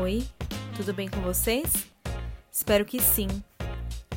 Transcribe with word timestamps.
Oi, 0.00 0.26
tudo 0.74 0.94
bem 0.94 1.10
com 1.10 1.20
vocês? 1.20 1.86
Espero 2.50 2.86
que 2.86 3.02
sim. 3.02 3.28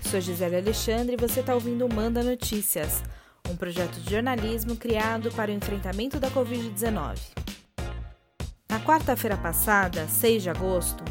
Sou 0.02 0.22
Gisele 0.22 0.56
Alexandre 0.56 1.16
e 1.16 1.20
você 1.20 1.42
está 1.42 1.54
ouvindo 1.54 1.86
o 1.86 1.94
Manda 1.94 2.24
Notícias, 2.24 3.04
um 3.52 3.56
projeto 3.58 4.00
de 4.00 4.10
jornalismo 4.10 4.78
criado 4.78 5.30
para 5.32 5.52
o 5.52 5.54
enfrentamento 5.54 6.22
da 6.22 6.32
Covid-19. 6.32 7.18
Na 8.70 8.80
quarta-feira 8.80 9.36
passada, 9.36 10.08
6 10.08 10.44
de 10.44 10.50
agosto, 10.50 11.04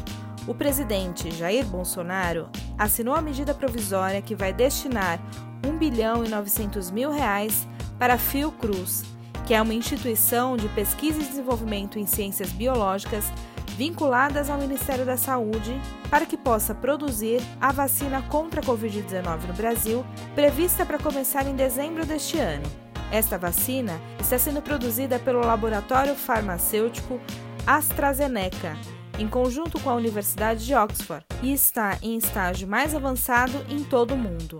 o 0.47 0.55
presidente 0.55 1.29
Jair 1.29 1.63
Bolsonaro 1.67 2.49
assinou 2.79 3.13
a 3.13 3.21
medida 3.21 3.53
provisória 3.53 4.23
que 4.23 4.33
vai 4.33 4.51
destinar 4.51 5.21
1 5.63 5.77
bilhão 5.77 6.25
e 6.25 6.29
900 6.29 6.89
mil 6.89 7.11
reais 7.11 7.67
para 7.99 8.15
a 8.15 8.17
Fiocruz, 8.17 9.03
que 9.45 9.53
é 9.53 9.61
uma 9.61 9.75
instituição 9.75 10.57
de 10.57 10.67
pesquisa 10.69 11.21
e 11.21 11.25
desenvolvimento 11.25 11.99
em 11.99 12.07
ciências 12.07 12.49
biológicas 12.49 13.31
vinculadas 13.77 14.49
ao 14.49 14.57
Ministério 14.57 15.05
da 15.05 15.15
Saúde 15.15 15.79
para 16.09 16.25
que 16.25 16.35
possa 16.35 16.73
produzir 16.73 17.39
a 17.61 17.71
vacina 17.71 18.23
contra 18.23 18.59
a 18.59 18.63
Covid-19 18.63 19.43
no 19.47 19.53
Brasil, 19.53 20.03
prevista 20.33 20.83
para 20.83 20.97
começar 20.97 21.45
em 21.45 21.55
dezembro 21.55 22.03
deste 22.03 22.39
ano. 22.39 22.65
Esta 23.11 23.37
vacina 23.37 24.01
está 24.19 24.39
sendo 24.39 24.63
produzida 24.63 25.19
pelo 25.19 25.41
laboratório 25.41 26.15
farmacêutico 26.15 27.21
AstraZeneca, 27.67 28.75
em 29.19 29.27
conjunto 29.27 29.79
com 29.79 29.91
a 29.91 29.95
Universidade 29.95 30.65
de 30.65 30.73
Oxford, 30.73 31.23
e 31.43 31.53
está 31.53 31.99
em 32.01 32.17
estágio 32.17 32.67
mais 32.67 32.95
avançado 32.95 33.63
em 33.69 33.83
todo 33.83 34.15
o 34.15 34.17
mundo. 34.17 34.57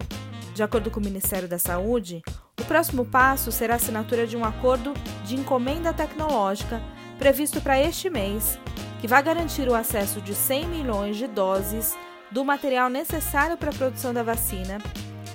De 0.54 0.62
acordo 0.62 0.92
com 0.92 1.00
o 1.00 1.04
Ministério 1.04 1.48
da 1.48 1.58
Saúde, 1.58 2.22
o 2.60 2.66
próximo 2.66 3.04
passo 3.04 3.52
será 3.52 3.74
a 3.74 3.78
assinatura 3.78 4.28
de 4.28 4.38
um 4.38 4.46
acordo 4.46 4.94
de 5.26 5.36
encomenda 5.36 5.92
tecnológica 5.92 6.80
previsto 7.18 7.60
para 7.60 7.82
este 7.82 8.10
mês, 8.10 8.60
que 9.00 9.08
vai 9.08 9.22
garantir 9.22 9.68
o 9.68 9.76
acesso 9.76 10.22
de 10.22 10.34
100 10.34 10.66
milhões 10.68 11.18
de 11.18 11.28
doses 11.28 11.98
do 12.32 12.44
material 12.44 12.90
necessário 12.90 13.58
para 13.58 13.70
a 13.70 13.74
produção 13.74 14.14
da 14.14 14.24
vacina, 14.24 14.80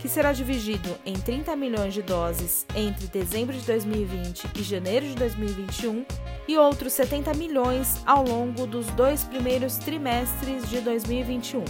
que 0.00 0.08
será 0.08 0.32
dividido 0.32 0.88
em 1.06 1.14
30 1.14 1.54
milhões 1.54 1.94
de 1.94 2.02
doses 2.02 2.66
entre 2.74 3.06
dezembro 3.06 3.56
de 3.56 3.64
2020 3.64 4.48
e 4.56 4.62
janeiro 4.62 5.06
de 5.06 5.14
2021 5.14 6.04
e 6.48 6.58
outros 6.58 6.92
70 6.92 7.34
milhões 7.34 8.02
ao 8.04 8.24
longo 8.24 8.66
dos 8.66 8.86
dois 8.88 9.22
primeiros 9.22 9.76
trimestres 9.76 10.68
de 10.68 10.80
2021. 10.80 11.64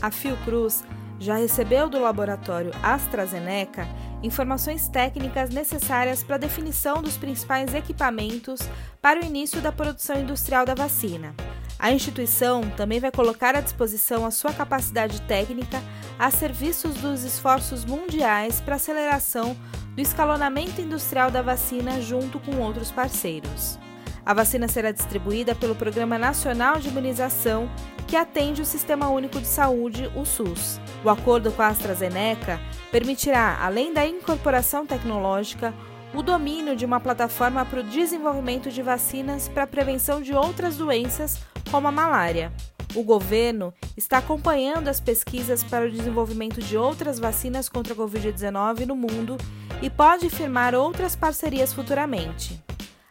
A 0.00 0.10
Fiocruz 0.10 0.82
já 1.18 1.36
recebeu 1.36 1.88
do 1.88 2.00
laboratório 2.00 2.70
AstraZeneca 2.82 3.86
informações 4.22 4.88
técnicas 4.88 5.50
necessárias 5.50 6.22
para 6.22 6.36
a 6.36 6.38
definição 6.38 7.02
dos 7.02 7.16
principais 7.16 7.74
equipamentos 7.74 8.60
para 9.00 9.20
o 9.20 9.24
início 9.24 9.60
da 9.60 9.72
produção 9.72 10.20
industrial 10.20 10.66
da 10.66 10.74
vacina. 10.74 11.34
A 11.78 11.92
instituição 11.92 12.62
também 12.76 12.98
vai 12.98 13.12
colocar 13.12 13.54
à 13.54 13.60
disposição 13.60 14.26
a 14.26 14.32
sua 14.32 14.52
capacidade 14.52 15.20
técnica 15.22 15.80
a 16.18 16.30
serviços 16.30 16.96
dos 16.96 17.22
esforços 17.22 17.84
mundiais 17.84 18.60
para 18.60 18.74
aceleração 18.74 19.56
do 19.94 20.00
escalonamento 20.00 20.80
industrial 20.80 21.30
da 21.30 21.40
vacina 21.40 22.00
junto 22.00 22.40
com 22.40 22.56
outros 22.56 22.90
parceiros. 22.90 23.78
A 24.26 24.34
vacina 24.34 24.68
será 24.68 24.90
distribuída 24.90 25.54
pelo 25.54 25.74
Programa 25.74 26.18
Nacional 26.18 26.78
de 26.78 26.88
Imunização, 26.88 27.70
que 28.06 28.16
atende 28.16 28.60
o 28.60 28.64
Sistema 28.64 29.08
Único 29.08 29.40
de 29.40 29.46
Saúde, 29.46 30.10
o 30.14 30.24
SUS. 30.24 30.80
O 31.04 31.10
acordo 31.10 31.52
com 31.52 31.62
a 31.62 31.68
AstraZeneca 31.68 32.60
permitirá, 32.90 33.58
além 33.62 33.92
da 33.92 34.06
incorporação 34.06 34.84
tecnológica, 34.84 35.72
o 36.14 36.22
domínio 36.22 36.74
de 36.74 36.84
uma 36.84 36.98
plataforma 36.98 37.64
para 37.64 37.80
o 37.80 37.84
desenvolvimento 37.84 38.70
de 38.70 38.82
vacinas 38.82 39.48
para 39.48 39.64
a 39.64 39.66
prevenção 39.66 40.20
de 40.20 40.34
outras 40.34 40.76
doenças, 40.76 41.38
como 41.70 41.86
a 41.86 41.92
malária. 41.92 42.52
O 42.94 43.02
governo 43.02 43.72
está 43.96 44.18
acompanhando 44.18 44.88
as 44.88 44.98
pesquisas 44.98 45.62
para 45.62 45.86
o 45.86 45.90
desenvolvimento 45.90 46.60
de 46.60 46.76
outras 46.76 47.18
vacinas 47.18 47.68
contra 47.68 47.92
a 47.92 47.96
Covid-19 47.96 48.86
no 48.86 48.96
mundo 48.96 49.36
e 49.82 49.90
pode 49.90 50.30
firmar 50.30 50.74
outras 50.74 51.14
parcerias 51.14 51.72
futuramente. 51.72 52.60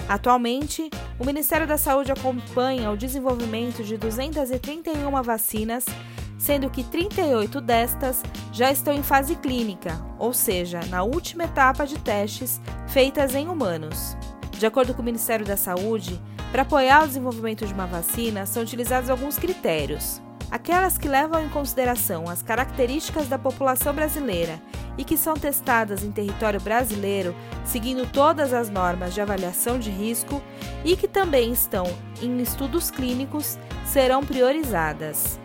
Atualmente, 0.10 0.90
o 1.20 1.26
Ministério 1.26 1.68
da 1.68 1.78
Saúde 1.78 2.12
acompanha 2.12 2.92
o 2.92 2.98
desenvolvimento 2.98 3.84
de 3.84 3.98
231 3.98 5.22
vacinas 5.22 5.86
sendo 6.38 6.70
que 6.70 6.84
38 6.84 7.60
destas 7.62 8.24
já 8.52 8.72
estão 8.72 8.94
em 8.94 9.04
fase 9.04 9.36
clínica, 9.36 10.00
ou 10.20 10.34
seja, 10.34 10.80
na 10.90 11.04
última 11.04 11.46
etapa 11.46 11.86
de 11.86 11.98
testes 11.98 12.62
feitas 12.88 13.34
em 13.36 13.48
humanos. 13.48 14.16
De 14.52 14.66
acordo 14.66 14.94
com 14.94 15.02
o 15.02 15.06
Ministério 15.06 15.46
da 15.46 15.58
Saúde, 15.58 16.20
para 16.52 16.62
apoiar 16.62 17.04
o 17.04 17.08
desenvolvimento 17.08 17.66
de 17.66 17.74
uma 17.74 17.86
vacina 17.86 18.46
são 18.46 18.64
utilizados 18.64 19.10
alguns 19.10 19.38
critérios. 19.38 20.22
Aquelas 20.50 20.98
que 20.98 21.10
levam 21.10 21.44
em 21.44 21.50
consideração 21.50 22.30
as 22.30 22.42
características 22.42 23.28
da 23.28 23.38
população 23.38 23.94
brasileira 23.94 24.62
e 24.98 25.04
que 25.04 25.18
são 25.18 25.36
testadas 25.36 26.04
em 26.04 26.12
território 26.12 26.60
brasileiro, 26.60 27.36
seguindo 27.66 28.10
todas 28.12 28.54
as 28.54 28.70
normas 28.70 29.14
de 29.14 29.22
avaliação 29.22 29.78
de 29.78 29.90
risco 29.92 30.42
e 30.86 30.96
que 30.96 31.08
também 31.08 31.52
estão 31.52 31.86
em 32.22 32.42
estudos 32.42 32.90
clínicos, 32.90 33.60
serão 33.86 34.24
priorizadas. 34.24 35.40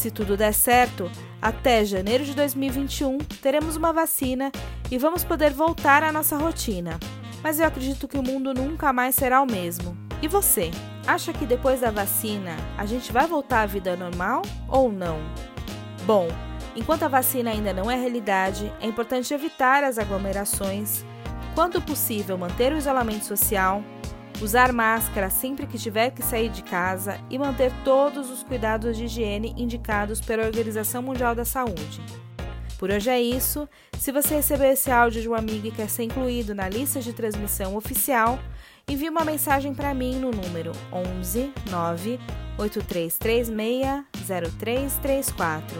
Se 0.00 0.10
tudo 0.10 0.34
der 0.34 0.54
certo, 0.54 1.10
até 1.42 1.84
janeiro 1.84 2.24
de 2.24 2.34
2021 2.34 3.18
teremos 3.42 3.76
uma 3.76 3.92
vacina 3.92 4.50
e 4.90 4.96
vamos 4.96 5.24
poder 5.24 5.52
voltar 5.52 6.02
à 6.02 6.10
nossa 6.10 6.38
rotina. 6.38 6.98
Mas 7.42 7.60
eu 7.60 7.66
acredito 7.66 8.08
que 8.08 8.16
o 8.16 8.22
mundo 8.22 8.54
nunca 8.54 8.94
mais 8.94 9.14
será 9.14 9.42
o 9.42 9.46
mesmo. 9.46 9.94
E 10.22 10.26
você? 10.26 10.70
Acha 11.06 11.34
que 11.34 11.44
depois 11.44 11.82
da 11.82 11.90
vacina 11.90 12.56
a 12.78 12.86
gente 12.86 13.12
vai 13.12 13.26
voltar 13.26 13.60
à 13.60 13.66
vida 13.66 13.94
normal 13.94 14.40
ou 14.66 14.90
não? 14.90 15.18
Bom, 16.06 16.28
enquanto 16.74 17.02
a 17.02 17.08
vacina 17.08 17.50
ainda 17.50 17.74
não 17.74 17.90
é 17.90 17.94
realidade, 17.94 18.72
é 18.80 18.86
importante 18.86 19.34
evitar 19.34 19.84
as 19.84 19.98
aglomerações, 19.98 21.04
quando 21.54 21.78
possível 21.82 22.38
manter 22.38 22.72
o 22.72 22.78
isolamento 22.78 23.26
social, 23.26 23.84
usar 24.40 24.72
máscara 24.72 25.28
sempre 25.28 25.66
que 25.66 25.78
tiver 25.78 26.10
que 26.10 26.22
sair 26.22 26.48
de 26.48 26.62
casa 26.62 27.20
e 27.28 27.38
manter 27.38 27.72
todos 27.84 28.30
os 28.30 28.42
cuidados 28.42 28.96
de 28.96 29.04
higiene 29.04 29.54
indicados 29.56 30.20
pela 30.20 30.46
Organização 30.46 31.02
Mundial 31.02 31.34
da 31.34 31.44
Saúde. 31.44 32.00
Por 32.78 32.90
hoje 32.90 33.10
é 33.10 33.20
isso. 33.20 33.68
Se 33.98 34.10
você 34.10 34.36
recebeu 34.36 34.72
esse 34.72 34.90
áudio 34.90 35.20
de 35.20 35.28
um 35.28 35.34
amigo 35.34 35.66
e 35.66 35.70
quer 35.70 35.90
ser 35.90 36.04
incluído 36.04 36.54
na 36.54 36.66
lista 36.66 37.00
de 37.00 37.12
transmissão 37.12 37.76
oficial, 37.76 38.38
envie 38.88 39.10
uma 39.10 39.24
mensagem 39.24 39.74
para 39.74 39.92
mim 39.92 40.16
no 40.16 40.30
número 40.30 40.72
11 40.90 41.52
9 41.70 42.18
8336 42.56 44.04
0334. 44.26 45.76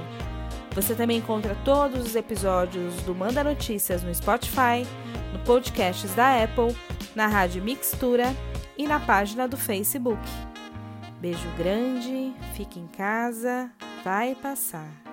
Você 0.74 0.94
também 0.94 1.18
encontra 1.18 1.56
todos 1.64 2.06
os 2.06 2.14
episódios 2.14 2.94
do 3.02 3.14
Manda 3.14 3.42
Notícias 3.42 4.02
no 4.02 4.14
Spotify, 4.14 4.86
no 5.32 5.38
podcasts 5.40 6.14
da 6.14 6.44
Apple, 6.44 6.76
na 7.16 7.26
Rádio 7.26 7.62
Mixtura 7.62 8.36
e 8.80 8.86
na 8.86 8.98
página 8.98 9.46
do 9.46 9.58
Facebook. 9.58 10.18
Beijo 11.20 11.46
grande, 11.58 12.32
fique 12.54 12.80
em 12.80 12.86
casa, 12.86 13.70
vai 14.02 14.34
passar. 14.34 15.09